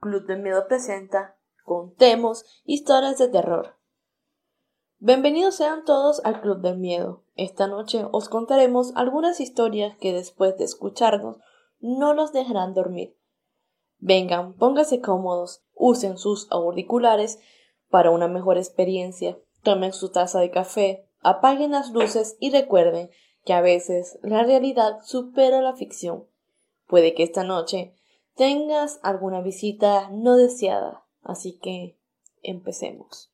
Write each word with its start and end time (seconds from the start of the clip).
Club 0.00 0.26
de 0.26 0.36
Miedo 0.36 0.68
presenta 0.68 1.36
Contemos 1.64 2.44
historias 2.64 3.18
de 3.18 3.26
terror. 3.26 3.74
Bienvenidos 5.00 5.56
sean 5.56 5.84
todos 5.84 6.24
al 6.24 6.40
Club 6.40 6.60
del 6.60 6.78
Miedo. 6.78 7.24
Esta 7.34 7.66
noche 7.66 8.06
os 8.12 8.28
contaremos 8.28 8.92
algunas 8.94 9.40
historias 9.40 9.96
que 9.98 10.12
después 10.12 10.56
de 10.56 10.62
escucharnos 10.62 11.38
no 11.80 12.14
los 12.14 12.32
dejarán 12.32 12.74
dormir. 12.74 13.18
Vengan, 13.98 14.54
pónganse 14.54 15.00
cómodos, 15.00 15.64
usen 15.74 16.16
sus 16.16 16.46
auriculares 16.52 17.40
para 17.90 18.12
una 18.12 18.28
mejor 18.28 18.56
experiencia, 18.56 19.36
tomen 19.64 19.92
su 19.92 20.12
taza 20.12 20.38
de 20.38 20.52
café, 20.52 21.08
apaguen 21.22 21.72
las 21.72 21.90
luces 21.90 22.36
y 22.38 22.50
recuerden 22.52 23.10
que 23.44 23.52
a 23.52 23.60
veces 23.60 24.20
la 24.22 24.44
realidad 24.44 25.00
supera 25.02 25.60
la 25.60 25.74
ficción. 25.74 26.24
Puede 26.86 27.14
que 27.14 27.24
esta 27.24 27.42
noche 27.42 27.96
tengas 28.38 29.00
alguna 29.02 29.40
visita 29.40 30.10
no 30.12 30.36
deseada, 30.36 31.02
así 31.24 31.58
que 31.60 31.98
empecemos. 32.42 33.32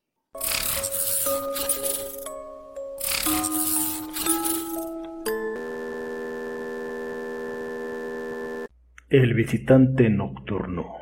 El 9.09 9.35
visitante 9.35 10.09
nocturno. 10.09 10.95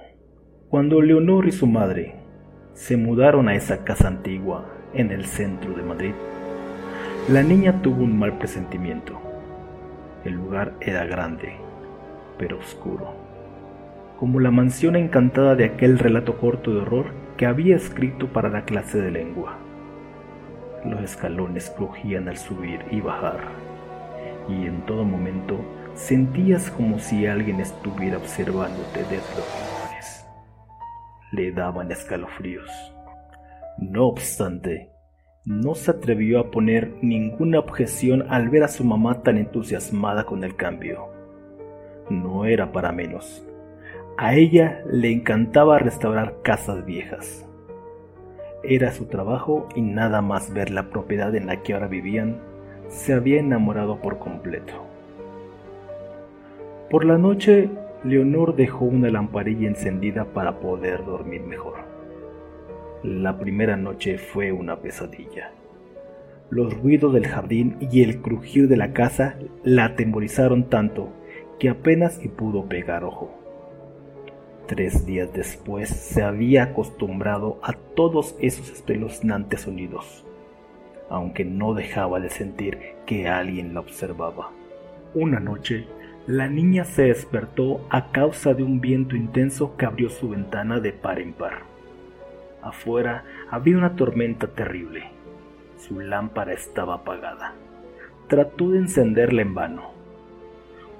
Cuando 0.70 1.02
Leonor 1.02 1.48
y 1.48 1.54
su 1.54 1.66
madre 1.66 2.16
se 2.74 2.98
mudaron 2.98 3.48
a 3.48 3.56
esa 3.56 3.86
casa 3.86 4.10
antigua 4.10 4.70
en 4.94 5.12
el 5.12 5.26
centro 5.26 5.74
de 5.74 5.82
Madrid, 5.82 6.14
la 7.30 7.42
niña 7.42 7.82
tuvo 7.82 8.04
un 8.04 8.20
mal 8.20 8.38
presentimiento. 8.38 9.18
El 10.26 10.34
lugar 10.34 10.76
era 10.82 11.06
grande, 11.06 11.54
pero 12.38 12.60
oscuro, 12.60 13.23
como 14.24 14.40
la 14.40 14.52
mansión 14.52 14.96
encantada 14.96 15.54
de 15.54 15.66
aquel 15.66 16.00
relato 16.00 16.38
corto 16.38 16.74
de 16.74 16.80
horror 16.80 17.08
que 17.36 17.46
había 17.46 17.76
escrito 17.76 18.32
para 18.32 18.48
la 18.48 18.64
clase 18.64 19.02
de 19.02 19.12
lengua. 19.12 19.60
Los 20.86 21.02
escalones 21.02 21.70
crujían 21.70 22.30
al 22.30 22.38
subir 22.38 22.86
y 22.90 23.02
bajar, 23.02 23.42
y 24.48 24.66
en 24.66 24.86
todo 24.86 25.04
momento 25.04 25.60
sentías 25.94 26.72
como 26.72 27.00
si 27.00 27.26
alguien 27.28 27.60
estuviera 27.60 28.16
observándote 28.16 29.00
desde 29.02 29.18
los 29.36 29.46
rincones. 29.46 30.26
Le 31.34 31.52
daban 31.52 31.92
escalofríos. 31.92 32.72
No 33.78 34.06
obstante, 34.06 34.90
no 35.44 35.76
se 35.76 35.92
atrevió 35.92 36.40
a 36.40 36.50
poner 36.50 36.94
ninguna 37.02 37.60
objeción 37.60 38.24
al 38.30 38.48
ver 38.48 38.64
a 38.64 38.70
su 38.70 38.86
mamá 38.86 39.22
tan 39.22 39.38
entusiasmada 39.38 40.24
con 40.24 40.46
el 40.46 40.56
cambio. 40.56 41.10
No 42.10 42.46
era 42.46 42.72
para 42.72 42.94
menos. 42.94 43.46
A 44.18 44.36
ella 44.36 44.84
le 44.92 45.12
encantaba 45.12 45.80
restaurar 45.80 46.36
casas 46.44 46.86
viejas. 46.86 47.48
Era 48.64 48.92
su 48.92 49.06
trabajo 49.06 49.68
y 49.76 49.82
nada 49.82 50.22
más 50.22 50.54
ver 50.54 50.70
la 50.70 50.92
propiedad 50.92 51.34
en 51.36 51.48
la 51.48 51.64
que 51.64 51.74
ahora 51.74 51.88
vivían, 51.88 52.38
se 52.90 53.14
había 53.14 53.40
enamorado 53.40 54.02
por 54.02 54.20
completo. 54.20 54.74
Por 56.92 57.06
la 57.06 57.18
noche, 57.18 57.72
Leonor 58.04 58.56
dejó 58.56 58.86
una 58.86 59.10
lamparilla 59.10 59.68
encendida 59.68 60.26
para 60.26 60.60
poder 60.60 61.04
dormir 61.06 61.42
mejor. 61.42 61.78
La 63.02 63.40
primera 63.40 63.78
noche 63.78 64.20
fue 64.20 64.52
una 64.52 64.78
pesadilla. 64.78 65.52
Los 66.52 66.72
ruidos 66.80 67.14
del 67.14 67.26
jardín 67.26 67.78
y 67.80 68.04
el 68.04 68.22
crujir 68.22 68.68
de 68.68 68.78
la 68.78 68.94
casa 68.94 69.38
la 69.64 69.86
atemorizaron 69.86 70.70
tanto 70.70 71.10
que 71.58 71.70
apenas 71.70 72.24
y 72.24 72.28
pudo 72.28 72.70
pegar 72.70 73.04
ojo. 73.04 73.43
Tres 74.68 75.06
días 75.06 75.34
después 75.34 75.90
se 75.90 76.24
había 76.24 76.64
acostumbrado 76.64 77.60
a 77.64 77.74
todos 77.74 78.36
esos 78.40 78.70
espeluznantes 78.70 79.62
sonidos, 79.62 80.24
aunque 81.10 81.44
no 81.44 81.74
dejaba 81.74 82.22
de 82.22 82.30
sentir 82.30 82.80
que 83.06 83.28
alguien 83.28 83.74
la 83.74 83.82
observaba. 83.82 84.52
Una 85.14 85.42
noche, 85.42 85.86
la 86.28 86.48
niña 86.48 86.86
se 86.86 87.04
despertó 87.04 87.86
a 87.90 88.12
causa 88.12 88.54
de 88.54 88.64
un 88.64 88.80
viento 88.80 89.18
intenso 89.18 89.76
que 89.76 89.86
abrió 89.86 90.10
su 90.10 90.30
ventana 90.30 90.80
de 90.80 90.94
par 90.94 91.20
en 91.20 91.34
par. 91.34 91.64
Afuera 92.62 93.26
había 93.52 93.78
una 93.78 93.98
tormenta 93.98 94.48
terrible. 94.48 95.10
Su 95.78 96.00
lámpara 96.00 96.54
estaba 96.54 96.96
apagada. 96.96 97.54
Trató 98.30 98.70
de 98.70 98.78
encenderla 98.78 99.42
en 99.42 99.54
vano. 99.54 99.92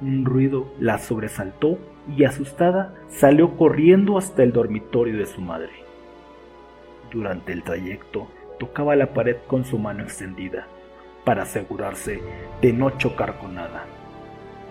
Un 0.02 0.26
ruido 0.26 0.74
la 0.82 0.98
sobresaltó 0.98 1.78
y 2.08 2.26
asustada 2.26 2.94
salió 3.08 3.56
corriendo 3.56 4.18
hasta 4.18 4.44
el 4.44 4.52
dormitorio 4.52 5.18
de 5.18 5.26
su 5.26 5.42
madre. 5.42 5.72
Durante 7.12 7.54
el 7.54 7.64
trayecto 7.64 8.28
tocaba 8.60 8.96
la 8.96 9.14
pared 9.14 9.38
con 9.48 9.66
su 9.66 9.78
mano 9.78 10.04
extendida 10.04 10.68
para 11.26 11.44
asegurarse 11.44 12.22
de 12.62 12.74
no 12.74 12.90
chocar 12.98 13.38
con 13.40 13.56
nada. 13.56 13.86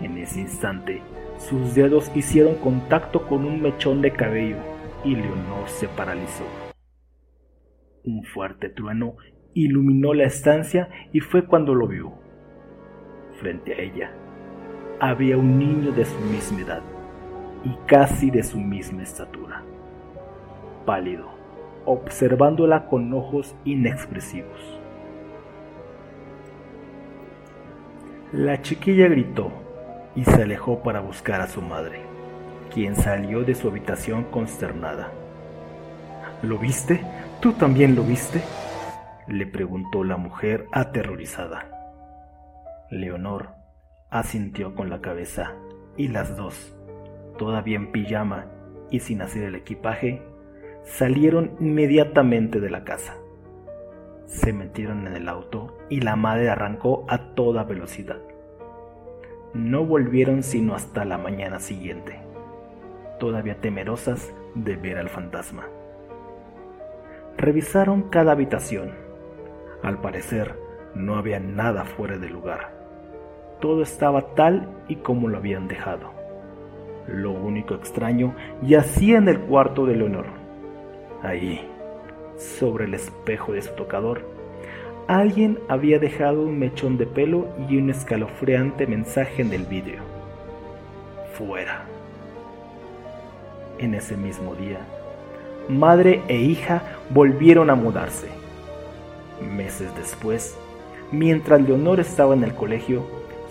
En 0.01 0.19
ese 0.19 0.41
instante, 0.41 1.03
sus 1.39 1.75
dedos 1.75 2.11
hicieron 2.15 2.57
contacto 2.57 3.27
con 3.27 3.45
un 3.45 3.63
mechón 3.63 4.03
de 4.03 4.13
cabello 4.13 4.59
y 5.05 5.15
Leonor 5.15 5.69
se 5.69 5.89
paralizó. 5.89 6.45
Un 8.05 8.25
fuerte 8.25 8.69
trueno 8.69 9.17
iluminó 9.55 10.13
la 10.13 10.25
estancia 10.25 10.89
y 11.13 11.21
fue 11.21 11.47
cuando 11.47 11.75
lo 11.75 11.87
vio. 11.87 12.13
Frente 13.41 13.75
a 13.75 13.79
ella 13.79 14.13
había 15.01 15.37
un 15.37 15.59
niño 15.59 15.93
de 15.93 16.05
su 16.05 16.19
misma 16.21 16.61
edad 16.61 16.92
y 17.65 17.77
casi 17.87 18.31
de 18.31 18.43
su 18.43 18.59
misma 18.59 19.03
estatura, 19.03 19.63
pálido, 20.85 21.29
observándola 21.85 22.87
con 22.87 23.13
ojos 23.13 23.55
inexpresivos. 23.65 24.81
La 28.33 28.63
chiquilla 28.63 29.09
gritó 29.09 29.53
y 30.15 30.25
se 30.25 30.43
alejó 30.43 30.83
para 30.83 31.01
buscar 31.01 31.41
a 31.41 31.49
su 31.49 31.61
madre, 31.61 32.01
quien 32.73 32.97
salió 32.97 33.45
de 33.45 33.55
su 33.55 33.69
habitación 33.69 34.25
consternada. 34.25 35.11
¿Lo 36.43 36.59
viste? 36.59 37.03
¿Tú 37.41 37.53
también 37.53 37.95
lo 37.95 38.03
viste? 38.03 38.43
le 39.29 39.47
preguntó 39.47 40.03
la 40.03 40.17
mujer 40.17 40.67
aterrorizada. 40.73 41.69
Leonor 42.91 43.51
asintió 44.11 44.75
con 44.75 44.91
la 44.91 45.01
cabeza 45.01 45.53
y 45.97 46.09
las 46.09 46.37
dos, 46.37 46.75
todavía 47.37 47.77
en 47.77 47.93
pijama 47.93 48.47
y 48.91 49.01
sin 49.01 49.23
hacer 49.23 49.45
el 49.45 49.55
equipaje, 49.55 50.23
salieron 50.85 51.53
inmediatamente 51.61 52.61
de 52.61 52.71
la 52.71 52.85
casa. 52.85 53.17
Se 54.27 54.53
metieron 54.53 55.07
en 55.07 55.15
el 55.15 55.29
auto 55.29 55.77
y 55.89 56.01
la 56.01 56.17
madre 56.17 56.51
arrancó 56.51 57.05
a 57.09 57.35
toda 57.35 57.65
velocidad. 57.65 58.21
No 59.55 59.85
volvieron 59.85 60.43
sino 60.43 60.75
hasta 60.75 61.05
la 61.05 61.19
mañana 61.19 61.59
siguiente, 61.59 62.21
todavía 63.19 63.61
temerosas 63.61 64.33
de 64.55 64.77
ver 64.77 64.99
al 64.99 65.09
fantasma. 65.09 65.69
Revisaron 67.37 68.09
cada 68.09 68.33
habitación. 68.33 68.93
Al 69.83 70.01
parecer, 70.01 70.57
no 70.95 71.17
había 71.17 71.41
nada 71.41 71.85
fuera 71.85 72.19
de 72.19 72.29
lugar. 72.29 72.73
Todo 73.61 73.83
estaba 73.83 74.35
tal 74.35 74.69
y 74.89 74.97
como 74.97 75.29
lo 75.29 75.39
habían 75.39 75.69
dejado. 75.69 76.22
Lo 77.07 77.33
único 77.33 77.75
extraño 77.75 78.35
yacía 78.63 79.19
en 79.19 79.29
el 79.29 79.41
cuarto 79.41 79.87
de 79.87 79.97
Leonor. 79.97 80.27
Ahí, 81.23 81.69
sobre 82.37 82.85
el 82.85 82.95
espejo 82.95 83.53
de 83.53 83.63
su 83.63 83.73
tocador, 83.73 84.25
alguien 85.09 85.59
había 85.69 85.99
dejado 85.99 86.43
un 86.43 86.59
mechón 86.59 86.97
de 86.99 87.07
pelo 87.07 87.49
y 87.69 87.77
un 87.77 87.91
escalofriante 87.91 88.87
mensaje 88.87 89.43
en 89.43 89.53
el 89.53 89.65
vidrio. 89.65 90.01
Fuera. 91.35 91.85
En 93.79 93.95
ese 93.95 94.17
mismo 94.17 94.55
día, 94.55 94.79
madre 95.69 96.23
e 96.29 96.37
hija 96.37 96.83
volvieron 97.11 97.69
a 97.71 97.75
mudarse. 97.75 98.29
Meses 99.57 99.91
después, 99.97 100.57
mientras 101.11 101.61
Leonor 101.61 101.99
estaba 101.99 102.35
en 102.35 102.45
el 102.45 102.55
colegio, 102.55 103.05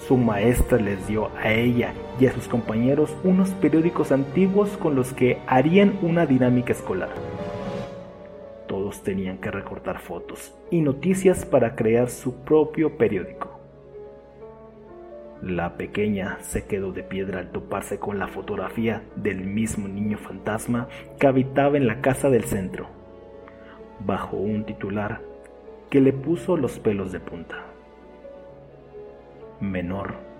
su 0.08 0.16
maestra 0.16 0.78
les 0.78 1.06
dio 1.08 1.30
a 1.38 1.52
ella 1.52 1.94
y 2.22 2.28
a 2.28 2.34
sus 2.34 2.48
compañeros 2.48 3.18
unos 3.24 3.50
periódicos 3.50 4.12
antiguos 4.12 4.78
con 4.78 4.96
los 4.96 5.12
que 5.12 5.40
harían 5.48 5.98
una 6.04 6.28
dinámica 6.28 6.72
escolar. 6.72 7.10
Todos 8.68 9.02
tenían 9.02 9.40
que 9.40 9.50
recortar 9.50 10.00
fotos 10.00 10.54
y 10.70 10.82
noticias 10.82 11.46
para 11.46 11.76
crear 11.76 12.12
su 12.12 12.44
propio 12.44 12.96
periódico. 12.96 13.60
La 15.42 15.78
pequeña 15.78 16.38
se 16.42 16.66
quedó 16.66 16.92
de 16.92 17.02
piedra 17.02 17.40
al 17.40 17.50
toparse 17.52 17.98
con 17.98 18.20
la 18.20 18.28
fotografía 18.28 19.02
del 19.16 19.44
mismo 19.44 19.88
niño 19.88 20.20
fantasma 20.20 20.88
que 21.20 21.26
habitaba 21.26 21.76
en 21.78 21.88
la 21.88 22.02
casa 22.02 22.30
del 22.30 22.44
centro, 22.44 22.86
bajo 24.06 24.38
un 24.38 24.64
titular 24.64 25.22
que 25.90 26.00
le 26.00 26.14
puso 26.14 26.56
los 26.56 26.78
pelos 26.78 27.12
de 27.12 27.20
punta. 27.20 27.66
Menor 29.60 30.31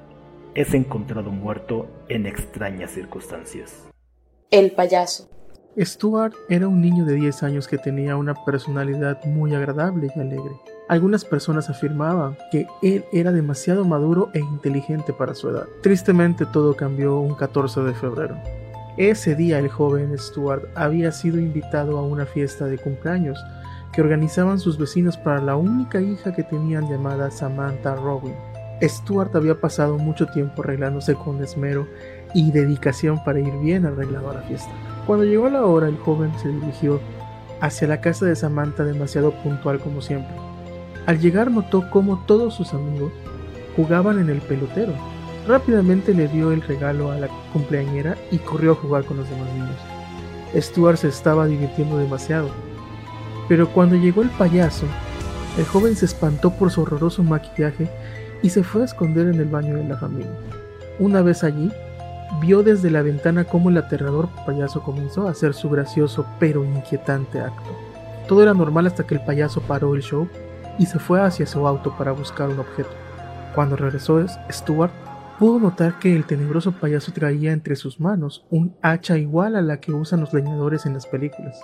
es 0.56 0.74
encontrado 0.74 1.32
muerto 1.32 1.88
en 2.10 2.26
extrañas 2.26 2.92
circunstancias. 2.92 3.88
El 4.50 4.72
payaso. 4.72 5.30
Stuart 5.80 6.34
era 6.50 6.68
un 6.68 6.82
niño 6.82 7.06
de 7.06 7.16
10 7.16 7.44
años 7.44 7.68
que 7.68 7.78
tenía 7.78 8.18
una 8.18 8.34
personalidad 8.44 9.24
muy 9.24 9.56
agradable 9.56 10.12
y 10.14 10.20
alegre. 10.20 10.52
Algunas 10.90 11.24
personas 11.24 11.70
afirmaban 11.70 12.38
que 12.52 12.68
él 12.82 13.06
era 13.14 13.32
demasiado 13.32 13.86
maduro 13.86 14.30
e 14.34 14.40
inteligente 14.40 15.14
para 15.14 15.34
su 15.34 15.48
edad. 15.50 15.68
Tristemente 15.82 16.46
todo 16.46 16.76
cambió 16.76 17.20
un 17.20 17.36
14 17.36 17.82
de 17.84 17.94
febrero. 17.94 18.38
Ese 18.98 19.36
día 19.36 19.60
el 19.60 19.70
joven 19.70 20.18
Stuart 20.18 20.66
había 20.76 21.14
sido 21.14 21.40
invitado 21.40 21.98
a 21.98 22.02
una 22.02 22.26
fiesta 22.26 22.66
de 22.66 22.78
cumpleaños 22.78 23.42
que 23.94 24.02
organizaban 24.02 24.60
sus 24.60 24.78
vecinos 24.78 25.16
para 25.16 25.42
la 25.42 25.56
única 25.56 26.02
hija 26.02 26.34
que 26.34 26.44
tenían 26.44 26.90
llamada 26.90 27.32
Samantha 27.32 27.96
Robin. 27.96 28.36
Stuart 28.82 29.36
había 29.36 29.60
pasado 29.60 29.98
mucho 29.98 30.26
tiempo 30.28 30.64
arreglándose 30.64 31.16
con 31.16 31.44
esmero 31.44 31.88
y 32.34 32.52
dedicación 32.52 33.24
para 33.24 33.40
ir 33.40 33.54
bien 33.60 33.86
arreglado 33.86 34.32
a 34.32 34.36
la 34.36 34.42
fiesta. 34.42 34.72
Cuando 35.06 35.26
llegó 35.26 35.50
la 35.50 35.66
hora, 35.66 35.88
el 35.88 35.98
joven 35.98 36.32
se 36.40 36.50
dirigió 36.50 37.00
hacia 37.60 37.88
la 37.88 38.02
casa 38.02 38.26
de 38.26 38.36
Samantha 38.36 38.84
demasiado 38.84 39.32
puntual 39.44 39.80
como 39.80 40.02
siempre. 40.02 40.36
Al 41.06 41.20
llegar 41.20 41.52
notó 41.52 41.90
cómo 41.90 42.24
todos 42.26 42.56
sus 42.56 42.74
amigos 42.74 43.12
jugaban 43.76 44.20
en 44.20 44.30
el 44.30 44.42
pelotero. 44.42 44.94
Rápidamente 45.48 46.14
le 46.14 46.28
dio 46.28 46.52
el 46.52 46.62
regalo 46.62 47.12
a 47.12 47.18
la 47.18 47.28
cumpleañera 47.54 48.16
y 48.32 48.38
corrió 48.38 48.74
a 48.74 48.76
jugar 48.76 49.06
con 49.06 49.18
los 49.18 49.30
demás 49.30 49.52
niños. 49.54 49.78
Stuart 50.56 50.98
se 50.98 51.08
estaba 51.08 51.48
divirtiendo 51.48 51.98
demasiado. 51.98 52.50
Pero 53.48 53.70
cuando 53.70 53.96
llegó 53.96 54.22
el 54.22 54.30
payaso, 54.30 54.86
el 55.58 55.66
joven 55.66 55.96
se 55.96 56.06
espantó 56.06 56.52
por 56.52 56.72
su 56.72 56.82
horroroso 56.82 57.24
maquillaje 57.24 57.90
y 58.42 58.50
se 58.50 58.64
fue 58.64 58.82
a 58.82 58.86
esconder 58.86 59.28
en 59.28 59.40
el 59.40 59.48
baño 59.48 59.76
de 59.76 59.84
la 59.84 59.98
familia. 59.98 60.32
Una 61.00 61.22
vez 61.22 61.44
allí, 61.44 61.72
vio 62.40 62.64
desde 62.64 62.90
la 62.90 63.02
ventana 63.02 63.44
cómo 63.44 63.70
el 63.70 63.78
aterrador 63.78 64.30
payaso 64.46 64.82
comenzó 64.82 65.28
a 65.28 65.32
hacer 65.32 65.54
su 65.54 65.70
gracioso 65.70 66.26
pero 66.40 66.64
inquietante 66.64 67.40
acto. 67.40 67.76
Todo 68.28 68.44
era 68.44 68.54
normal 68.54 68.88
hasta 68.88 69.06
que 69.06 69.16
el 69.16 69.24
payaso 69.24 69.62
paró 69.62 69.96
el 69.96 70.02
show 70.02 70.28
y 70.80 70.86
se 70.86 71.00
fue 71.00 71.22
hacia 71.22 71.46
su 71.46 71.68
auto 71.68 71.96
para 71.98 72.12
buscar 72.12 72.50
un 72.50 72.60
objeto. 72.60 72.90
Cuando 73.54 73.76
regresó 73.76 74.26
Stuart, 74.50 74.94
pudo 75.38 75.60
notar 75.60 76.00
que 76.00 76.16
el 76.16 76.26
tenebroso 76.26 76.72
payaso 76.72 77.12
traía 77.12 77.52
entre 77.52 77.76
sus 77.76 78.00
manos 78.00 78.46
un 78.50 78.76
hacha 78.82 79.18
igual 79.18 79.56
a 79.56 79.62
la 79.62 79.82
que 79.82 79.92
usan 79.92 80.22
los 80.22 80.34
leñadores 80.34 80.86
en 80.86 80.94
las 80.94 81.06
películas. 81.06 81.60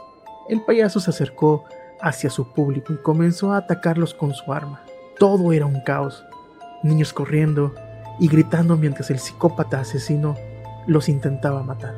El 0.49 0.61
payaso 0.61 0.99
se 0.99 1.11
acercó 1.11 1.63
hacia 2.01 2.29
su 2.29 2.51
público 2.53 2.93
y 2.93 2.97
comenzó 2.97 3.53
a 3.53 3.57
atacarlos 3.57 4.13
con 4.13 4.33
su 4.33 4.51
arma. 4.51 4.81
Todo 5.17 5.53
era 5.53 5.65
un 5.65 5.81
caos 5.81 6.23
niños 6.87 7.13
corriendo 7.13 7.73
y 8.19 8.27
gritando 8.27 8.77
mientras 8.77 9.09
el 9.11 9.19
psicópata 9.19 9.79
asesino 9.79 10.35
los 10.87 11.09
intentaba 11.09 11.63
matar. 11.63 11.95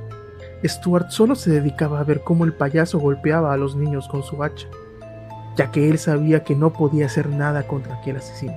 Stuart 0.63 1.09
solo 1.09 1.35
se 1.35 1.51
dedicaba 1.51 1.99
a 1.99 2.03
ver 2.03 2.21
cómo 2.21 2.43
el 2.43 2.53
payaso 2.53 2.99
golpeaba 2.99 3.53
a 3.53 3.57
los 3.57 3.75
niños 3.75 4.07
con 4.07 4.23
su 4.23 4.43
hacha, 4.43 4.67
ya 5.55 5.71
que 5.71 5.89
él 5.89 5.97
sabía 5.97 6.43
que 6.43 6.55
no 6.55 6.73
podía 6.73 7.05
hacer 7.05 7.29
nada 7.29 7.65
contra 7.67 7.95
aquel 7.95 8.17
asesino. 8.17 8.55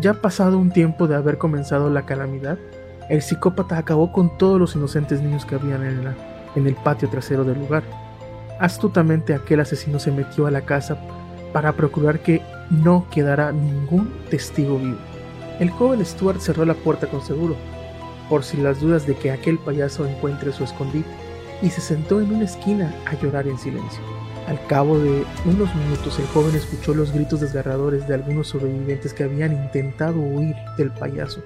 Ya 0.00 0.14
pasado 0.14 0.58
un 0.58 0.70
tiempo 0.70 1.06
de 1.06 1.14
haber 1.14 1.38
comenzado 1.38 1.90
la 1.90 2.04
calamidad, 2.04 2.58
el 3.08 3.22
psicópata 3.22 3.78
acabó 3.78 4.12
con 4.12 4.36
todos 4.36 4.58
los 4.58 4.74
inocentes 4.74 5.22
niños 5.22 5.46
que 5.46 5.54
habían 5.54 5.84
en, 5.84 6.14
en 6.56 6.66
el 6.66 6.74
patio 6.74 7.08
trasero 7.08 7.44
del 7.44 7.58
lugar. 7.58 7.84
Astutamente 8.58 9.34
aquel 9.34 9.60
asesino 9.60 9.98
se 9.98 10.10
metió 10.10 10.46
a 10.46 10.50
la 10.50 10.62
casa 10.62 10.98
para 11.52 11.72
procurar 11.72 12.20
que 12.20 12.42
no 12.70 13.06
quedara 13.10 13.52
ningún 13.52 14.12
testigo 14.28 14.78
vivo. 14.78 14.98
El 15.60 15.70
joven 15.70 16.04
Stuart 16.04 16.40
cerró 16.40 16.64
la 16.64 16.74
puerta 16.74 17.08
con 17.08 17.20
seguro, 17.20 17.56
por 18.28 18.44
si 18.44 18.56
las 18.58 18.80
dudas 18.80 19.06
de 19.06 19.16
que 19.16 19.30
aquel 19.30 19.58
payaso 19.58 20.06
encuentre 20.06 20.52
su 20.52 20.62
escondite, 20.64 21.08
y 21.62 21.70
se 21.70 21.80
sentó 21.80 22.20
en 22.20 22.32
una 22.32 22.44
esquina 22.44 22.94
a 23.06 23.20
llorar 23.20 23.48
en 23.48 23.58
silencio. 23.58 24.00
Al 24.46 24.64
cabo 24.66 24.98
de 24.98 25.24
unos 25.44 25.74
minutos 25.74 26.18
el 26.18 26.26
joven 26.28 26.54
escuchó 26.54 26.94
los 26.94 27.12
gritos 27.12 27.40
desgarradores 27.40 28.06
de 28.06 28.14
algunos 28.14 28.48
sobrevivientes 28.48 29.12
que 29.12 29.24
habían 29.24 29.52
intentado 29.52 30.20
huir 30.20 30.54
del 30.76 30.90
payaso. 30.92 31.42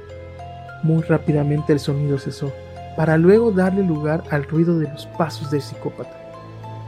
Muy 0.82 1.02
rápidamente 1.02 1.72
el 1.72 1.80
sonido 1.80 2.18
cesó, 2.18 2.52
para 2.96 3.16
luego 3.16 3.50
darle 3.50 3.82
lugar 3.82 4.22
al 4.30 4.44
ruido 4.44 4.78
de 4.78 4.88
los 4.88 5.06
pasos 5.06 5.50
del 5.50 5.62
psicópata, 5.62 6.14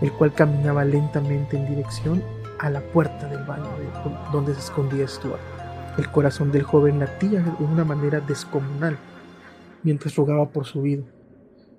el 0.02 0.12
cual 0.12 0.34
caminaba 0.34 0.84
lentamente 0.84 1.56
en 1.56 1.66
dirección 1.66 2.22
a 2.58 2.68
la 2.68 2.80
puerta 2.80 3.26
del 3.28 3.42
baño 3.44 3.70
donde 4.30 4.52
se 4.52 4.60
escondía 4.60 5.08
Stuart. 5.08 5.53
El 5.96 6.10
corazón 6.10 6.50
del 6.50 6.64
joven 6.64 6.98
latía 6.98 7.40
de 7.40 7.64
una 7.64 7.84
manera 7.84 8.20
descomunal 8.20 8.98
mientras 9.84 10.16
rogaba 10.16 10.48
por 10.48 10.64
su 10.66 10.82
vida. 10.82 11.04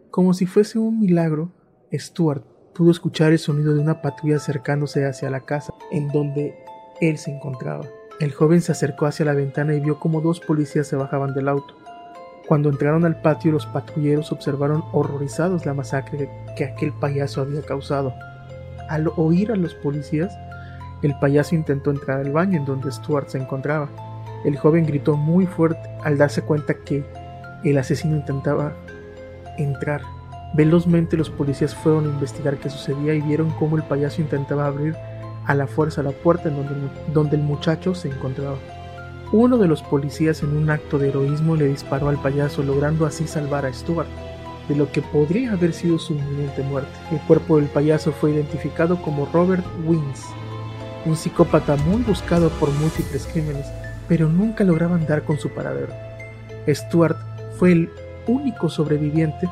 Como 0.10 0.34
si 0.34 0.46
fuese 0.46 0.80
un 0.80 1.02
milagro, 1.02 1.52
Stuart 1.92 2.44
pudo 2.74 2.92
escuchar 2.92 3.34
el 3.34 3.40
sonido 3.40 3.74
de 3.74 3.82
una 3.82 4.02
patrulla 4.02 4.38
acercándose 4.38 5.06
hacia 5.06 5.30
la 5.30 5.42
casa 5.42 5.74
en 5.92 6.08
donde 6.10 6.56
él 7.02 7.18
se 7.18 7.32
encontraba. 7.32 7.86
El 8.22 8.32
joven 8.32 8.62
se 8.62 8.72
acercó 8.72 9.06
hacia 9.06 9.26
la 9.26 9.34
ventana 9.34 9.76
y 9.76 9.82
vio 9.82 10.00
como 10.00 10.22
dos 10.22 10.40
policías 10.40 10.88
se 10.88 10.96
bajaban 10.96 11.34
del 11.34 11.50
auto. 11.50 11.76
Cuando 12.48 12.70
entraron 12.70 13.04
al 13.04 13.22
patio, 13.22 13.52
los 13.52 13.66
patrulleros 13.66 14.32
observaron 14.32 14.86
horrorizados 14.94 15.66
la 15.66 15.74
masacre 15.74 16.30
que 16.56 16.64
aquel 16.64 16.94
payaso 16.94 17.42
había 17.42 17.62
causado. 17.64 18.14
Al 18.88 19.12
oír 19.18 19.52
a 19.52 19.56
los 19.56 19.74
policías, 19.74 20.38
el 21.06 21.18
payaso 21.20 21.56
intentó 21.56 21.92
entrar 21.92 22.20
al 22.20 22.32
baño 22.32 22.58
en 22.58 22.66
donde 22.66 22.92
Stuart 22.92 23.28
se 23.30 23.38
encontraba. 23.38 23.90
El 24.44 24.58
joven 24.58 24.86
gritó 24.86 25.18
muy 25.18 25.46
fuerte 25.46 25.90
al 26.04 26.18
darse 26.18 26.42
cuenta 26.42 26.74
que 26.74 27.04
el 27.64 27.78
asesino 27.78 28.16
intentaba 28.16 28.74
entrar. 29.58 30.02
Velozmente 30.54 31.18
los 31.18 31.30
policías 31.30 31.76
fueron 31.76 32.06
a 32.06 32.10
investigar 32.10 32.58
qué 32.58 32.70
sucedía 32.70 33.14
y 33.14 33.22
vieron 33.22 33.50
cómo 33.52 33.76
el 33.76 33.84
payaso 33.84 34.22
intentaba 34.22 34.68
abrir 34.68 34.96
a 35.46 35.54
la 35.54 35.68
fuerza 35.68 36.04
la 36.04 36.12
puerta 36.12 36.50
en 36.50 36.56
donde, 37.14 37.36
el 37.36 37.44
muchacho 37.44 37.94
se 37.94 38.10
encontraba. 38.10 38.58
Uno 39.32 39.58
de 39.58 39.68
los 39.68 39.82
policías 39.82 40.44
en 40.44 40.56
un 40.56 40.70
acto 40.70 40.98
de 40.98 41.10
heroísmo 41.10 41.56
le 41.56 41.68
disparó 41.68 42.10
al 42.10 42.22
payaso 42.22 42.64
logrando 42.64 43.06
así 43.06 43.28
salvar 43.28 43.66
a 43.66 43.74
Stuart 43.74 44.08
de 44.70 44.76
lo 44.76 44.92
que 44.92 45.02
podría 45.02 45.54
haber 45.54 45.74
sido 45.74 46.00
su 46.00 46.14
inminente 46.14 46.64
muerte. 46.64 46.90
El 47.12 47.20
cuerpo 47.22 47.58
del 47.58 47.68
payaso 47.68 48.12
fue 48.12 48.32
identificado 48.32 49.02
como 49.02 49.28
Robert 49.32 49.66
Wins, 49.86 50.26
un 51.06 51.16
psicópata 51.16 51.76
muy 51.78 52.04
buscado 52.04 52.50
por 52.50 52.70
múltiples 52.72 53.28
crímenes 53.32 53.66
pero 54.08 54.30
nunca 54.30 54.64
lograban 54.64 55.06
dar 55.06 55.24
con 55.24 55.38
su 55.38 55.50
paradero. 55.50 55.94
Stuart 56.68 57.18
fue 57.58 57.72
el 57.72 57.90
único 58.28 58.70
sobreviviente 58.70 59.50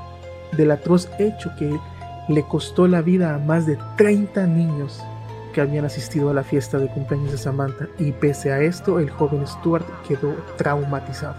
del 0.56 0.72
atroz 0.72 1.10
hecho 1.20 1.52
que 1.58 1.78
le 2.30 2.44
costó 2.44 2.88
la 2.88 3.02
vida 3.02 3.36
a 3.36 3.40
más 3.40 3.66
de 3.66 3.78
30 3.98 4.48
niños 4.48 5.02
que 5.54 5.62
habían 5.62 5.86
asistido 5.86 6.30
a 6.30 6.34
la 6.34 6.44
fiesta 6.44 6.80
de 6.80 6.88
cumpleaños 6.88 7.32
de 7.32 7.38
Samantha 7.38 7.88
y 8.00 8.12
pese 8.12 8.51
a 8.51 8.62
esto 8.62 9.00
el 9.00 9.10
joven 9.10 9.46
Stuart 9.46 9.86
quedó 10.08 10.34
traumatizado. 10.58 11.36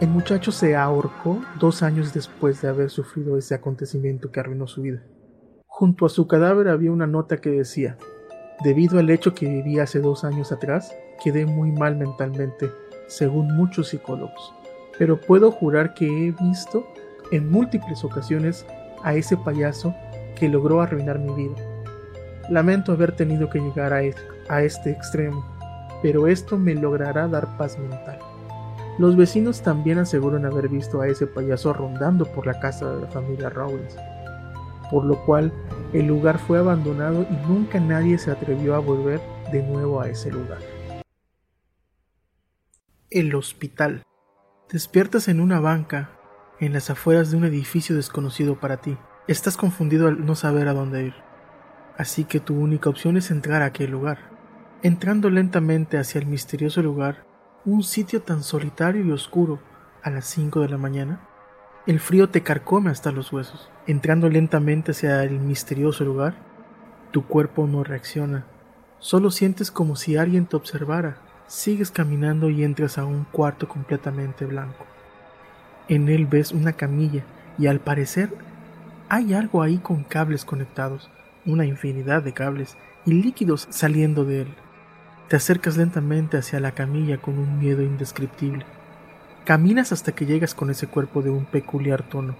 El 0.00 0.08
muchacho 0.08 0.52
se 0.52 0.76
ahorcó 0.76 1.42
dos 1.58 1.82
años 1.82 2.12
después 2.12 2.60
de 2.60 2.68
haber 2.68 2.90
sufrido 2.90 3.38
ese 3.38 3.54
acontecimiento 3.54 4.30
que 4.30 4.40
arruinó 4.40 4.66
su 4.66 4.82
vida. 4.82 5.02
Junto 5.66 6.06
a 6.06 6.08
su 6.08 6.26
cadáver 6.26 6.68
había 6.68 6.92
una 6.92 7.06
nota 7.06 7.38
que 7.38 7.50
decía, 7.50 7.96
debido 8.62 8.98
al 8.98 9.10
hecho 9.10 9.34
que 9.34 9.46
viví 9.46 9.78
hace 9.78 10.00
dos 10.00 10.24
años 10.24 10.52
atrás, 10.52 10.94
quedé 11.22 11.46
muy 11.46 11.72
mal 11.72 11.96
mentalmente, 11.96 12.70
según 13.06 13.54
muchos 13.56 13.88
psicólogos, 13.88 14.54
pero 14.98 15.20
puedo 15.20 15.50
jurar 15.50 15.94
que 15.94 16.06
he 16.06 16.32
visto 16.42 16.86
en 17.30 17.50
múltiples 17.50 18.04
ocasiones 18.04 18.66
a 19.02 19.14
ese 19.14 19.36
payaso 19.36 19.94
que 20.36 20.48
logró 20.48 20.80
arruinar 20.80 21.18
mi 21.18 21.32
vida. 21.34 21.56
Lamento 22.48 22.92
haber 22.92 23.12
tenido 23.12 23.48
que 23.48 23.60
llegar 23.60 23.92
a, 23.92 24.02
este 24.62 24.90
extremo, 24.90 25.44
pero 26.02 26.26
esto 26.26 26.58
me 26.58 26.74
logrará 26.74 27.28
dar 27.28 27.56
paz 27.56 27.78
mental. 27.78 28.18
Los 28.98 29.16
vecinos 29.16 29.62
también 29.62 29.98
aseguran 29.98 30.44
haber 30.44 30.68
visto 30.68 31.00
a 31.00 31.08
ese 31.08 31.26
payaso 31.26 31.72
rondando 31.72 32.26
por 32.26 32.46
la 32.46 32.60
casa 32.60 32.90
de 32.94 33.02
la 33.02 33.06
familia 33.08 33.48
Robbins, 33.48 33.96
por 34.92 35.06
lo 35.06 35.24
cual 35.24 35.52
el 35.94 36.06
lugar 36.06 36.38
fue 36.38 36.58
abandonado 36.58 37.26
y 37.28 37.48
nunca 37.48 37.80
nadie 37.80 38.18
se 38.18 38.30
atrevió 38.30 38.74
a 38.74 38.78
volver 38.78 39.20
de 39.50 39.62
nuevo 39.62 40.02
a 40.02 40.08
ese 40.08 40.30
lugar. 40.30 40.58
El 43.10 43.34
hospital. 43.34 44.02
Despiertas 44.70 45.28
en 45.28 45.40
una 45.40 45.60
banca, 45.60 46.10
en 46.60 46.74
las 46.74 46.90
afueras 46.90 47.30
de 47.30 47.38
un 47.38 47.44
edificio 47.44 47.96
desconocido 47.96 48.60
para 48.60 48.76
ti. 48.76 48.98
Estás 49.28 49.56
confundido 49.56 50.08
al 50.08 50.26
no 50.26 50.34
saber 50.34 50.68
a 50.68 50.74
dónde 50.74 51.06
ir. 51.06 51.14
Así 51.96 52.24
que 52.24 52.40
tu 52.40 52.54
única 52.54 52.90
opción 52.90 53.16
es 53.16 53.30
entrar 53.30 53.62
a 53.62 53.66
aquel 53.66 53.90
lugar. 53.90 54.18
Entrando 54.82 55.30
lentamente 55.30 55.96
hacia 55.96 56.20
el 56.20 56.26
misterioso 56.26 56.82
lugar, 56.82 57.24
un 57.64 57.82
sitio 57.82 58.20
tan 58.22 58.42
solitario 58.42 59.02
y 59.04 59.10
oscuro, 59.10 59.60
a 60.02 60.10
las 60.10 60.26
5 60.26 60.60
de 60.60 60.68
la 60.68 60.78
mañana, 60.78 61.28
el 61.86 62.00
frío 62.00 62.28
te 62.28 62.42
carcome 62.42 62.90
hasta 62.90 63.12
los 63.12 63.32
huesos. 63.32 63.68
Entrando 63.86 64.28
lentamente 64.28 64.92
hacia 64.92 65.22
el 65.24 65.40
misterioso 65.40 66.04
lugar, 66.04 66.34
tu 67.10 67.26
cuerpo 67.26 67.66
no 67.66 67.84
reacciona. 67.84 68.44
Solo 68.98 69.30
sientes 69.30 69.70
como 69.70 69.96
si 69.96 70.16
alguien 70.16 70.46
te 70.46 70.56
observara 70.56 71.16
Sigues 71.52 71.90
caminando 71.90 72.48
y 72.48 72.64
entras 72.64 72.96
a 72.96 73.04
un 73.04 73.24
cuarto 73.24 73.68
completamente 73.68 74.46
blanco. 74.46 74.86
En 75.86 76.08
él 76.08 76.26
ves 76.26 76.50
una 76.52 76.72
camilla 76.72 77.24
y 77.58 77.66
al 77.66 77.78
parecer 77.78 78.30
Hay 79.10 79.34
algo 79.34 79.60
ahí 79.62 79.76
con 79.76 80.04
cables 80.04 80.46
conectados, 80.46 81.10
una 81.44 81.66
infinidad 81.66 82.22
de 82.22 82.32
cables 82.32 82.78
y 83.04 83.12
líquidos 83.12 83.66
saliendo 83.68 84.24
de 84.24 84.42
él. 84.42 84.54
Te 85.28 85.36
acercas 85.36 85.76
lentamente 85.76 86.38
hacia 86.38 86.58
la 86.58 86.72
camilla 86.72 87.18
con 87.18 87.38
un 87.38 87.58
miedo 87.58 87.82
indescriptible. 87.82 88.64
Caminas 89.44 89.90
hasta 89.90 90.12
que 90.12 90.24
llegas 90.24 90.54
con 90.54 90.70
ese 90.70 90.86
cuerpo 90.86 91.20
de 91.20 91.30
un 91.30 91.46
peculiar 91.46 92.04
tono. 92.04 92.36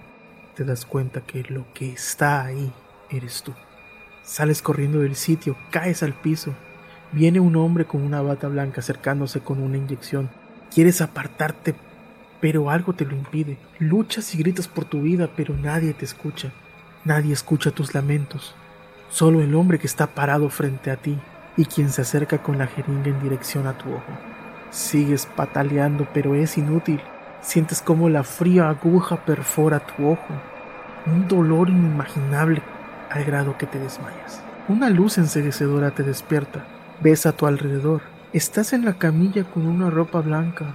Te 0.55 0.63
das 0.63 0.85
cuenta 0.85 1.19
que 1.19 1.43
lo 1.43 1.65
que 1.73 1.91
está 1.91 2.45
ahí 2.45 2.71
eres 3.09 3.43
tú. 3.43 3.53
Sales 4.23 4.61
corriendo 4.61 4.99
del 4.99 5.17
sitio, 5.17 5.57
caes 5.69 6.01
al 6.01 6.13
piso. 6.13 6.53
Viene 7.11 7.41
un 7.41 7.57
hombre 7.57 7.83
con 7.83 8.03
una 8.03 8.21
bata 8.21 8.47
blanca 8.47 8.79
acercándose 8.79 9.41
con 9.41 9.61
una 9.61 9.75
inyección. 9.75 10.29
Quieres 10.73 11.01
apartarte, 11.01 11.75
pero 12.39 12.69
algo 12.69 12.93
te 12.93 13.03
lo 13.03 13.17
impide. 13.17 13.57
Luchas 13.79 14.33
y 14.33 14.37
gritas 14.37 14.69
por 14.69 14.85
tu 14.85 15.01
vida, 15.01 15.29
pero 15.35 15.57
nadie 15.57 15.93
te 15.93 16.05
escucha. 16.05 16.53
Nadie 17.03 17.33
escucha 17.33 17.71
tus 17.71 17.93
lamentos. 17.93 18.55
Solo 19.09 19.41
el 19.41 19.55
hombre 19.55 19.77
que 19.77 19.87
está 19.87 20.07
parado 20.07 20.49
frente 20.49 20.89
a 20.89 20.95
ti 20.95 21.19
y 21.57 21.65
quien 21.65 21.89
se 21.89 22.01
acerca 22.01 22.41
con 22.41 22.57
la 22.57 22.67
jeringa 22.67 23.09
en 23.09 23.21
dirección 23.21 23.67
a 23.67 23.77
tu 23.77 23.89
ojo. 23.89 24.42
Sigues 24.73 25.27
pataleando, 25.27 26.07
pero 26.15 26.33
es 26.33 26.57
inútil. 26.57 26.99
Sientes 27.41 27.79
como 27.79 28.09
la 28.09 28.23
fría 28.23 28.69
aguja 28.69 29.17
perfora 29.17 29.79
tu 29.79 30.09
ojo. 30.09 30.33
Un 31.05 31.27
dolor 31.27 31.69
inimaginable 31.69 32.63
al 33.11 33.23
grado 33.23 33.55
que 33.55 33.67
te 33.67 33.77
desmayas. 33.77 34.41
Una 34.67 34.89
luz 34.89 35.19
enseguecedora 35.19 35.91
te 35.91 36.01
despierta. 36.01 36.65
Ves 37.01 37.27
a 37.27 37.33
tu 37.33 37.45
alrededor. 37.45 38.01
Estás 38.33 38.73
en 38.73 38.83
la 38.83 38.93
camilla 38.93 39.43
con 39.43 39.67
una 39.67 39.91
ropa 39.91 40.21
blanca. 40.21 40.73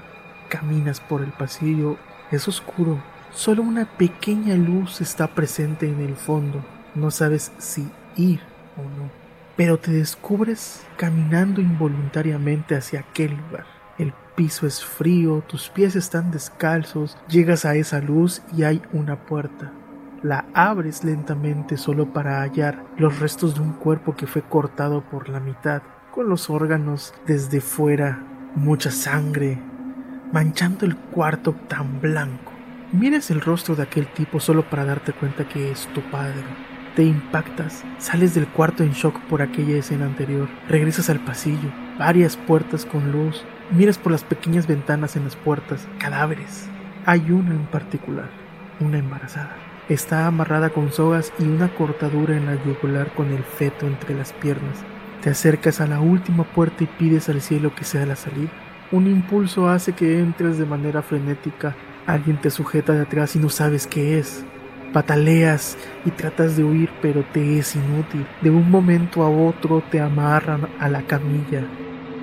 Caminas 0.48 1.00
por 1.00 1.22
el 1.22 1.32
pasillo. 1.32 1.96
Es 2.30 2.46
oscuro. 2.46 3.02
Solo 3.32 3.62
una 3.62 3.84
pequeña 3.84 4.54
luz 4.54 5.00
está 5.00 5.26
presente 5.26 5.88
en 5.88 6.00
el 6.02 6.14
fondo. 6.14 6.64
No 6.94 7.10
sabes 7.10 7.50
si 7.58 7.90
ir 8.14 8.42
o 8.76 8.82
no. 8.82 9.10
Pero 9.56 9.76
te 9.76 9.90
descubres 9.90 10.86
caminando 10.96 11.60
involuntariamente 11.60 12.76
hacia 12.76 13.00
aquel 13.00 13.36
lugar. 13.36 13.77
El 13.98 14.12
piso 14.36 14.68
es 14.68 14.84
frío, 14.84 15.42
tus 15.48 15.70
pies 15.70 15.96
están 15.96 16.30
descalzos, 16.30 17.18
llegas 17.28 17.64
a 17.64 17.74
esa 17.74 18.00
luz 18.00 18.42
y 18.56 18.62
hay 18.62 18.80
una 18.92 19.26
puerta. 19.26 19.72
La 20.22 20.46
abres 20.54 21.02
lentamente 21.02 21.76
solo 21.76 22.12
para 22.12 22.42
hallar 22.42 22.84
los 22.96 23.18
restos 23.18 23.56
de 23.56 23.60
un 23.60 23.72
cuerpo 23.72 24.14
que 24.14 24.28
fue 24.28 24.42
cortado 24.42 25.02
por 25.02 25.28
la 25.28 25.40
mitad, 25.40 25.82
con 26.12 26.28
los 26.28 26.48
órganos 26.48 27.12
desde 27.26 27.60
fuera, 27.60 28.24
mucha 28.54 28.92
sangre, 28.92 29.58
manchando 30.32 30.86
el 30.86 30.96
cuarto 30.96 31.56
tan 31.66 32.00
blanco. 32.00 32.52
Miras 32.92 33.32
el 33.32 33.40
rostro 33.40 33.74
de 33.74 33.82
aquel 33.82 34.06
tipo 34.12 34.38
solo 34.38 34.68
para 34.70 34.84
darte 34.84 35.12
cuenta 35.12 35.48
que 35.48 35.72
es 35.72 35.88
tu 35.92 36.02
padre. 36.10 36.44
Te 36.94 37.02
impactas, 37.02 37.84
sales 37.98 38.34
del 38.34 38.46
cuarto 38.46 38.84
en 38.84 38.92
shock 38.92 39.20
por 39.22 39.42
aquella 39.42 39.76
escena 39.76 40.06
anterior, 40.06 40.48
regresas 40.68 41.10
al 41.10 41.18
pasillo, 41.20 41.70
varias 41.98 42.36
puertas 42.36 42.84
con 42.86 43.10
luz, 43.10 43.44
miras 43.70 43.98
por 43.98 44.12
las 44.12 44.24
pequeñas 44.24 44.66
ventanas 44.66 45.16
en 45.16 45.24
las 45.24 45.36
puertas, 45.36 45.86
cadáveres. 45.98 46.68
Hay 47.04 47.30
una 47.30 47.50
en 47.50 47.66
particular, 47.66 48.30
una 48.80 48.98
embarazada. 48.98 49.56
Está 49.88 50.26
amarrada 50.26 50.70
con 50.70 50.92
sogas 50.92 51.32
y 51.38 51.44
una 51.44 51.74
cortadura 51.74 52.36
en 52.36 52.46
la 52.46 52.62
yugular 52.62 53.12
con 53.14 53.32
el 53.32 53.42
feto 53.42 53.86
entre 53.86 54.14
las 54.14 54.32
piernas. 54.34 54.84
Te 55.22 55.30
acercas 55.30 55.80
a 55.80 55.86
la 55.86 56.00
última 56.00 56.44
puerta 56.44 56.84
y 56.84 56.86
pides 56.86 57.28
al 57.28 57.40
cielo 57.40 57.74
que 57.74 57.84
sea 57.84 58.06
la 58.06 58.14
salida. 58.14 58.50
Un 58.92 59.06
impulso 59.06 59.68
hace 59.68 59.92
que 59.92 60.20
entres 60.20 60.58
de 60.58 60.66
manera 60.66 61.02
frenética. 61.02 61.74
Alguien 62.06 62.40
te 62.40 62.50
sujeta 62.50 62.92
de 62.92 63.02
atrás 63.02 63.34
y 63.34 63.38
no 63.38 63.48
sabes 63.48 63.86
qué 63.86 64.18
es. 64.18 64.44
Pataleas 64.92 65.76
y 66.04 66.10
tratas 66.10 66.56
de 66.56 66.64
huir, 66.64 66.90
pero 67.02 67.24
te 67.32 67.58
es 67.58 67.74
inútil. 67.74 68.26
De 68.40 68.50
un 68.50 68.70
momento 68.70 69.22
a 69.22 69.28
otro 69.28 69.82
te 69.90 70.00
amarran 70.00 70.68
a 70.78 70.88
la 70.88 71.02
camilla. 71.02 71.64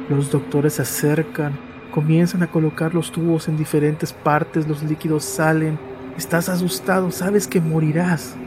Los 0.09 0.31
doctores 0.31 0.74
se 0.74 0.83
acercan, 0.83 1.57
comienzan 1.91 2.43
a 2.43 2.47
colocar 2.47 2.93
los 2.93 3.12
tubos 3.12 3.47
en 3.47 3.57
diferentes 3.57 4.13
partes, 4.13 4.67
los 4.67 4.83
líquidos 4.83 5.24
salen 5.25 5.77
Estás 6.17 6.47
asustado, 6.47 7.12
sabes 7.12 7.45
que 7.45 7.59
morirás. 7.59 8.38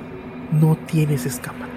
No 0.52 0.74
tienes 0.86 1.26
escapatoria. 1.26 1.68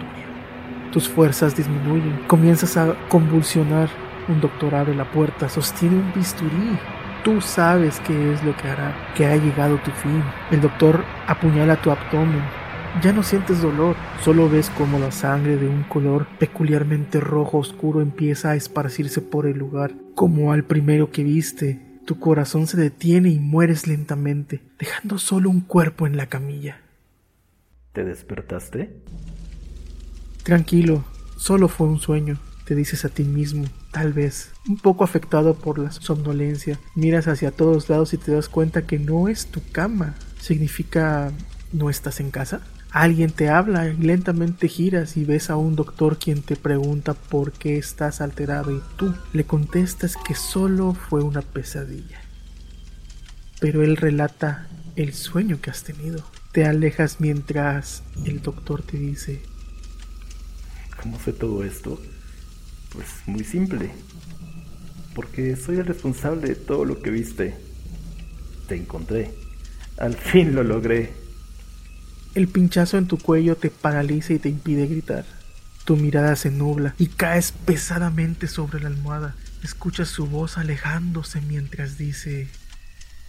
Tus 0.89 1.09
fuerzas 1.09 1.53
disminuyen, 1.53 2.17
comienzas 2.27 2.77
a 2.77 2.95
convulsionar. 3.09 3.89
Un 4.29 4.39
doctor 4.39 4.73
abre 4.73 4.95
la 4.95 5.11
puerta, 5.11 5.50
sostiene 5.50 5.97
un 5.97 6.13
bisturí. 6.13 6.79
Tú 7.25 7.41
sabes 7.41 8.00
qué 8.07 8.33
es 8.33 8.41
lo 8.43 8.55
que 8.55 8.69
hará, 8.69 8.95
que 9.15 9.25
ha 9.25 9.35
llegado 9.35 9.75
tu 9.79 9.91
fin. 9.91 10.23
El 10.50 10.61
doctor 10.61 11.03
apuñala 11.27 11.75
tu 11.75 11.91
abdomen. 11.91 12.61
Ya 13.00 13.13
no 13.13 13.24
sientes 13.24 13.62
dolor, 13.62 13.95
solo 14.21 14.50
ves 14.50 14.69
como 14.69 15.00
la 15.00 15.12
sangre 15.12 15.55
de 15.55 15.67
un 15.67 15.83
color 15.83 16.27
peculiarmente 16.38 17.21
rojo 17.21 17.57
oscuro 17.57 18.01
empieza 18.01 18.51
a 18.51 18.55
esparcirse 18.55 19.21
por 19.21 19.48
el 19.48 19.57
lugar, 19.57 19.93
como 20.13 20.51
al 20.51 20.65
primero 20.65 21.10
que 21.10 21.24
viste, 21.24 21.81
tu 22.05 22.19
corazón 22.19 22.67
se 22.67 22.77
detiene 22.77 23.29
y 23.29 23.39
mueres 23.39 23.88
lentamente, 23.88 24.62
dejando 24.77 25.17
solo 25.17 25.50
un 25.50 25.62
cuerpo 25.62 26.05
en 26.05 26.17
la 26.17 26.27
camilla. 26.27 26.81
¿Te 27.93 28.03
despertaste? 28.03 28.91
Tranquilo, 30.43 31.05
solo 31.38 31.69
fue 31.69 31.88
un 31.88 32.00
sueño, 32.00 32.39
te 32.65 32.75
dices 32.75 33.05
a 33.05 33.10
ti 33.10 33.24
mismo, 33.24 33.65
tal 33.91 34.12
vez. 34.12 34.51
Un 34.67 34.77
poco 34.77 35.05
afectado 35.05 35.55
por 35.55 35.79
la 35.79 35.91
somnolencia, 35.91 36.77
miras 36.95 37.27
hacia 37.29 37.51
todos 37.51 37.89
lados 37.89 38.13
y 38.13 38.17
te 38.17 38.33
das 38.33 38.50
cuenta 38.50 38.81
que 38.81 39.00
no 39.00 39.29
es 39.29 39.48
tu 39.48 39.62
cama. 39.71 40.15
¿Significa 40.39 41.31
no 41.71 41.89
estás 41.89 42.19
en 42.19 42.31
casa? 42.31 42.62
Alguien 42.91 43.31
te 43.31 43.48
habla 43.48 43.88
y 43.88 43.95
lentamente 43.95 44.67
giras 44.67 45.15
y 45.15 45.24
ves 45.24 45.50
a 45.50 45.55
un 45.55 45.77
doctor 45.77 46.17
quien 46.17 46.41
te 46.41 46.57
pregunta 46.57 47.13
por 47.13 47.53
qué 47.53 47.77
estás 47.77 48.19
alterado 48.19 48.75
y 48.75 48.81
tú 48.98 49.13
le 49.31 49.45
contestas 49.45 50.15
que 50.17 50.36
solo 50.36 50.93
fue 50.93 51.24
una 51.24 51.41
pesadilla. 51.41 52.19
Pero 53.62 53.81
él 53.83 53.95
relata 53.95 54.67
el 54.98 55.13
sueño 55.13 55.62
que 55.62 55.69
has 55.69 55.83
tenido. 55.83 56.24
Te 56.51 56.65
alejas 56.65 57.21
mientras 57.21 58.03
el 58.25 58.41
doctor 58.41 58.81
te 58.81 58.98
dice, 58.98 59.41
¿Cómo 61.01 61.19
sé 61.19 61.33
todo 61.33 61.63
esto? 61.63 62.00
Pues 62.91 63.07
muy 63.25 63.43
simple. 63.43 63.91
Porque 65.15 65.55
soy 65.55 65.77
el 65.77 65.86
responsable 65.86 66.50
de 66.50 66.55
todo 66.55 66.86
lo 66.86 67.01
que 67.01 67.10
viste. 67.10 67.55
Te 68.67 68.75
encontré. 68.75 69.31
Al 69.98 70.13
fin 70.13 70.53
lo 70.53 70.63
logré. 70.63 71.13
El 72.33 72.47
pinchazo 72.47 72.97
en 72.97 73.07
tu 73.07 73.17
cuello 73.17 73.57
te 73.57 73.69
paraliza 73.69 74.31
y 74.31 74.39
te 74.39 74.47
impide 74.47 74.88
gritar. 74.88 75.25
Tu 75.83 75.97
mirada 75.97 76.38
se 76.38 76.50
nubla 76.50 76.95
y 76.97 77.07
caes 77.07 77.51
pesadamente 77.51 78.47
sobre 78.47 78.79
la 78.79 78.88
almohada. 78.88 79.35
Escuchas 79.63 80.07
su 80.07 80.27
voz 80.27 80.57
alejándose 80.57 81.41
mientras 81.41 81.97
dice 81.97 82.47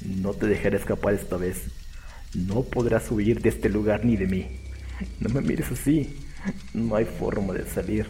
No 0.00 0.34
te 0.34 0.46
dejaré 0.46 0.76
escapar 0.76 1.14
esta 1.14 1.36
vez. 1.36 1.62
No 2.34 2.62
podrás 2.62 3.10
huir 3.10 3.42
de 3.42 3.48
este 3.48 3.68
lugar 3.68 4.04
ni 4.04 4.16
de 4.16 4.26
mí. 4.28 4.46
No 5.18 5.30
me 5.30 5.40
mires 5.40 5.72
así. 5.72 6.16
No 6.72 6.94
hay 6.94 7.04
forma 7.04 7.54
de 7.54 7.68
salir. 7.68 8.06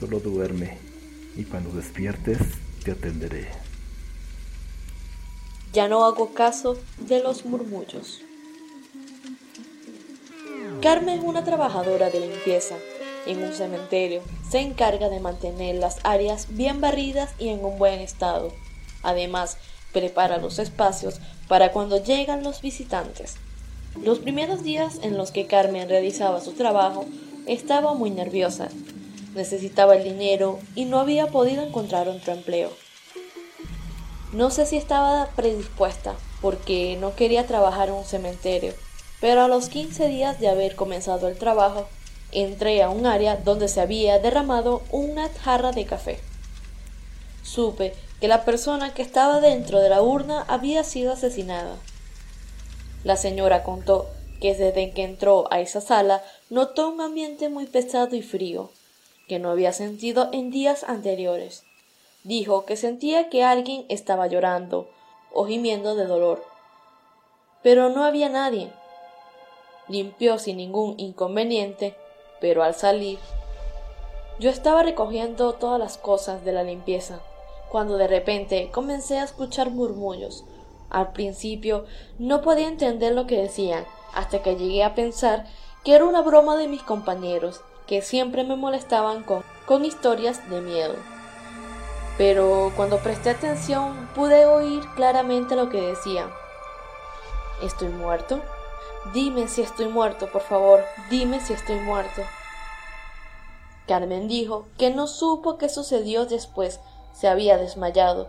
Solo 0.00 0.20
duerme. 0.20 0.78
Y 1.36 1.44
cuando 1.44 1.70
despiertes, 1.70 2.38
te 2.82 2.92
atenderé. 2.92 3.48
Ya 5.74 5.86
no 5.88 6.06
hago 6.06 6.32
caso 6.32 6.78
de 7.06 7.22
los 7.22 7.44
murmullos. 7.44 8.22
Carmen 10.82 11.20
es 11.20 11.24
una 11.24 11.44
trabajadora 11.44 12.10
de 12.10 12.18
limpieza 12.18 12.74
en 13.24 13.40
un 13.44 13.52
cementerio. 13.52 14.20
Se 14.50 14.58
encarga 14.58 15.08
de 15.08 15.20
mantener 15.20 15.76
las 15.76 15.98
áreas 16.02 16.48
bien 16.50 16.80
barridas 16.80 17.30
y 17.38 17.50
en 17.50 17.64
un 17.64 17.78
buen 17.78 18.00
estado. 18.00 18.52
Además, 19.04 19.58
prepara 19.92 20.38
los 20.38 20.58
espacios 20.58 21.20
para 21.46 21.70
cuando 21.70 22.02
llegan 22.02 22.42
los 22.42 22.62
visitantes. 22.62 23.36
Los 24.02 24.18
primeros 24.18 24.64
días 24.64 24.98
en 25.02 25.16
los 25.16 25.30
que 25.30 25.46
Carmen 25.46 25.88
realizaba 25.88 26.40
su 26.40 26.50
trabajo, 26.54 27.06
estaba 27.46 27.94
muy 27.94 28.10
nerviosa. 28.10 28.68
Necesitaba 29.36 29.94
el 29.94 30.02
dinero 30.02 30.58
y 30.74 30.86
no 30.86 30.98
había 30.98 31.28
podido 31.28 31.62
encontrar 31.62 32.08
otro 32.08 32.32
empleo. 32.32 32.70
No 34.32 34.50
sé 34.50 34.66
si 34.66 34.78
estaba 34.78 35.28
predispuesta 35.36 36.16
porque 36.40 36.98
no 37.00 37.14
quería 37.14 37.46
trabajar 37.46 37.88
en 37.88 37.94
un 37.94 38.04
cementerio 38.04 38.74
pero 39.22 39.42
a 39.42 39.48
los 39.48 39.68
15 39.68 40.08
días 40.08 40.40
de 40.40 40.48
haber 40.48 40.74
comenzado 40.74 41.28
el 41.28 41.38
trabajo, 41.38 41.86
entré 42.32 42.82
a 42.82 42.90
un 42.90 43.06
área 43.06 43.36
donde 43.36 43.68
se 43.68 43.80
había 43.80 44.18
derramado 44.18 44.82
una 44.90 45.28
jarra 45.28 45.70
de 45.70 45.86
café. 45.86 46.18
Supe 47.44 47.94
que 48.20 48.26
la 48.26 48.44
persona 48.44 48.94
que 48.94 49.02
estaba 49.02 49.40
dentro 49.40 49.78
de 49.78 49.90
la 49.90 50.02
urna 50.02 50.44
había 50.48 50.82
sido 50.82 51.12
asesinada. 51.12 51.76
La 53.04 53.16
señora 53.16 53.62
contó 53.62 54.08
que 54.40 54.56
desde 54.56 54.90
que 54.90 55.04
entró 55.04 55.46
a 55.52 55.60
esa 55.60 55.80
sala 55.80 56.24
notó 56.50 56.88
un 56.88 57.00
ambiente 57.00 57.48
muy 57.48 57.66
pesado 57.66 58.16
y 58.16 58.22
frío, 58.22 58.72
que 59.28 59.38
no 59.38 59.50
había 59.52 59.72
sentido 59.72 60.30
en 60.32 60.50
días 60.50 60.82
anteriores. 60.82 61.62
Dijo 62.24 62.64
que 62.64 62.76
sentía 62.76 63.28
que 63.28 63.44
alguien 63.44 63.86
estaba 63.88 64.26
llorando 64.26 64.90
o 65.32 65.46
gimiendo 65.46 65.94
de 65.94 66.06
dolor. 66.06 66.44
Pero 67.62 67.88
no 67.88 68.04
había 68.04 68.28
nadie. 68.28 68.72
Limpió 69.88 70.38
sin 70.38 70.56
ningún 70.56 70.94
inconveniente, 70.98 71.96
pero 72.40 72.62
al 72.62 72.74
salir, 72.74 73.18
yo 74.38 74.50
estaba 74.50 74.82
recogiendo 74.82 75.52
todas 75.54 75.78
las 75.78 75.98
cosas 75.98 76.44
de 76.44 76.52
la 76.52 76.62
limpieza, 76.62 77.20
cuando 77.68 77.96
de 77.96 78.08
repente 78.08 78.70
comencé 78.72 79.18
a 79.18 79.24
escuchar 79.24 79.70
murmullos. 79.70 80.44
Al 80.90 81.12
principio 81.12 81.84
no 82.18 82.42
podía 82.42 82.68
entender 82.68 83.14
lo 83.14 83.26
que 83.26 83.40
decían, 83.40 83.84
hasta 84.14 84.42
que 84.42 84.56
llegué 84.56 84.84
a 84.84 84.94
pensar 84.94 85.46
que 85.84 85.94
era 85.94 86.04
una 86.04 86.22
broma 86.22 86.56
de 86.56 86.68
mis 86.68 86.82
compañeros, 86.82 87.60
que 87.86 88.02
siempre 88.02 88.44
me 88.44 88.56
molestaban 88.56 89.22
con, 89.22 89.42
con 89.66 89.84
historias 89.84 90.48
de 90.50 90.60
miedo. 90.60 90.94
Pero 92.18 92.72
cuando 92.76 92.98
presté 92.98 93.30
atención 93.30 94.08
pude 94.14 94.46
oír 94.46 94.82
claramente 94.96 95.56
lo 95.56 95.70
que 95.70 95.80
decían. 95.80 96.30
¿Estoy 97.62 97.88
muerto? 97.88 98.40
Dime 99.12 99.48
si 99.48 99.62
estoy 99.62 99.88
muerto, 99.88 100.30
por 100.30 100.42
favor, 100.42 100.84
dime 101.10 101.40
si 101.40 101.52
estoy 101.52 101.76
muerto. 101.80 102.22
Carmen 103.86 104.28
dijo 104.28 104.66
que 104.78 104.90
no 104.90 105.08
supo 105.08 105.58
qué 105.58 105.68
sucedió 105.68 106.24
después, 106.24 106.80
se 107.12 107.28
había 107.28 107.58
desmayado. 107.58 108.28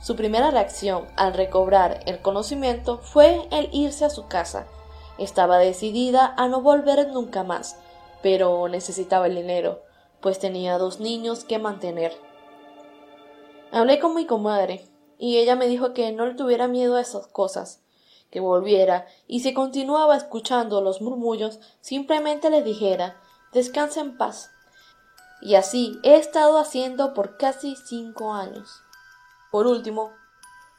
Su 0.00 0.14
primera 0.14 0.50
reacción 0.50 1.06
al 1.16 1.32
recobrar 1.32 2.00
el 2.06 2.20
conocimiento 2.20 2.98
fue 2.98 3.48
el 3.50 3.68
irse 3.72 4.04
a 4.04 4.10
su 4.10 4.26
casa. 4.26 4.66
Estaba 5.16 5.58
decidida 5.58 6.34
a 6.36 6.46
no 6.46 6.60
volver 6.60 7.08
nunca 7.08 7.42
más, 7.42 7.78
pero 8.22 8.68
necesitaba 8.68 9.26
el 9.26 9.34
dinero, 9.34 9.82
pues 10.20 10.38
tenía 10.38 10.76
dos 10.76 11.00
niños 11.00 11.44
que 11.44 11.58
mantener. 11.58 12.12
Hablé 13.70 13.98
con 13.98 14.14
mi 14.14 14.26
comadre, 14.26 14.86
y 15.18 15.38
ella 15.38 15.56
me 15.56 15.68
dijo 15.68 15.94
que 15.94 16.12
no 16.12 16.26
le 16.26 16.34
tuviera 16.34 16.68
miedo 16.68 16.96
a 16.96 17.00
esas 17.00 17.26
cosas, 17.26 17.81
que 18.32 18.40
volviera, 18.40 19.06
y 19.28 19.40
si 19.40 19.54
continuaba 19.54 20.16
escuchando 20.16 20.80
los 20.80 21.00
murmullos, 21.00 21.60
simplemente 21.80 22.50
le 22.50 22.62
dijera 22.62 23.20
descansa 23.52 24.00
en 24.00 24.16
paz. 24.16 24.50
Y 25.40 25.54
así 25.54 26.00
he 26.02 26.16
estado 26.16 26.58
haciendo 26.58 27.14
por 27.14 27.36
casi 27.36 27.76
cinco 27.76 28.32
años. 28.32 28.82
Por 29.50 29.66
último, 29.66 30.12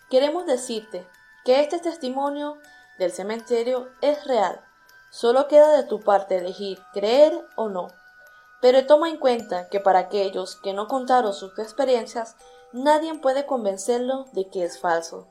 queremos 0.09 0.45
decirte 0.45 1.07
que 1.45 1.61
este 1.61 1.79
testimonio 1.79 2.57
del 2.97 3.11
cementerio 3.11 3.89
es 4.01 4.25
real. 4.25 4.61
Solo 5.11 5.47
queda 5.47 5.77
de 5.77 5.83
tu 5.83 5.99
parte 5.99 6.37
elegir 6.37 6.79
creer 6.93 7.39
o 7.55 7.69
no. 7.69 7.89
Pero 8.61 8.87
toma 8.87 9.09
en 9.09 9.17
cuenta 9.17 9.69
que 9.69 9.79
para 9.79 9.99
aquellos 9.99 10.55
que 10.55 10.73
no 10.73 10.87
contaron 10.87 11.33
sus 11.33 11.59
experiencias, 11.59 12.35
nadie 12.71 13.13
puede 13.19 13.45
convencerlo 13.45 14.25
de 14.31 14.47
que 14.47 14.63
es 14.63 14.79
falso. 14.79 15.27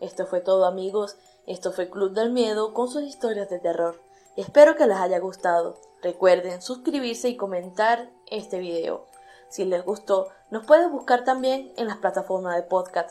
Esto 0.00 0.26
fue 0.26 0.40
todo 0.40 0.64
amigos, 0.64 1.16
esto 1.46 1.72
fue 1.72 1.90
Club 1.90 2.12
del 2.12 2.30
Miedo 2.30 2.72
con 2.72 2.88
sus 2.88 3.02
historias 3.02 3.50
de 3.50 3.58
terror. 3.58 4.00
Espero 4.36 4.76
que 4.76 4.86
les 4.86 4.96
haya 4.96 5.18
gustado. 5.18 5.76
Recuerden 6.02 6.62
suscribirse 6.62 7.28
y 7.28 7.36
comentar 7.36 8.10
este 8.30 8.58
video. 8.58 9.06
Si 9.48 9.64
les 9.64 9.84
gustó, 9.84 10.28
nos 10.50 10.64
pueden 10.64 10.90
buscar 10.92 11.24
también 11.24 11.72
en 11.76 11.86
las 11.86 11.98
plataformas 11.98 12.56
de 12.56 12.62
podcast. 12.62 13.10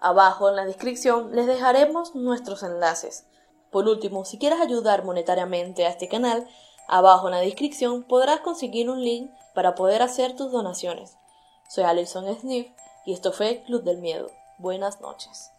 Abajo 0.00 0.48
en 0.48 0.56
la 0.56 0.64
descripción 0.64 1.34
les 1.34 1.46
dejaremos 1.46 2.14
nuestros 2.14 2.62
enlaces. 2.62 3.26
Por 3.70 3.86
último, 3.86 4.24
si 4.24 4.38
quieres 4.38 4.60
ayudar 4.60 5.04
monetariamente 5.04 5.84
a 5.84 5.90
este 5.90 6.08
canal, 6.08 6.48
abajo 6.88 7.28
en 7.28 7.34
la 7.34 7.40
descripción 7.40 8.02
podrás 8.02 8.40
conseguir 8.40 8.90
un 8.90 9.02
link 9.04 9.30
para 9.54 9.74
poder 9.74 10.02
hacer 10.02 10.34
tus 10.34 10.50
donaciones. 10.50 11.16
Soy 11.68 11.84
Alison 11.84 12.26
Sniff 12.34 12.68
y 13.06 13.12
esto 13.12 13.32
fue 13.32 13.62
Club 13.64 13.82
del 13.82 13.98
Miedo. 13.98 14.30
Buenas 14.58 15.00
noches. 15.00 15.51